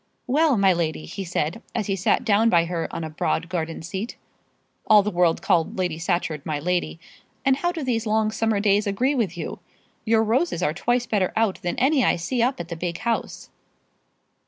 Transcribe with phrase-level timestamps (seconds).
[0.25, 3.83] "Well, my lady," he said, as he sat down by her on a broad garden
[3.83, 4.17] seat
[4.87, 6.99] all the world called Lady Scatcherd "my lady,"
[7.45, 9.59] "and how do these long summer days agree with you?
[10.03, 13.51] Your roses are twice better out than any I see up at the big house."